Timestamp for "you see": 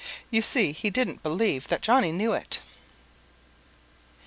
0.31-0.71